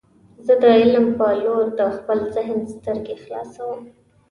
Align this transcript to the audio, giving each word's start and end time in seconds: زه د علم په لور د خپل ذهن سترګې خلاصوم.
زه 0.45 0.53
د 0.63 0.65
علم 0.79 1.07
په 1.19 1.27
لور 1.43 1.65
د 1.79 1.81
خپل 1.95 2.19
ذهن 2.35 2.59
سترګې 2.75 3.15
خلاصوم. 3.23 3.81